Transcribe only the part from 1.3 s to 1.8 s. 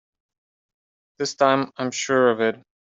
time